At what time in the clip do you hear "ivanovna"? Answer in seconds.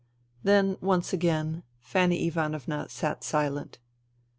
2.25-2.89